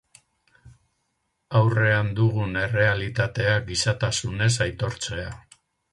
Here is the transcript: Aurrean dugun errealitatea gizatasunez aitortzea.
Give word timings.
Aurrean 1.59 2.09
dugun 2.21 2.57
errealitatea 2.63 3.53
gizatasunez 3.69 4.53
aitortzea. 4.67 5.29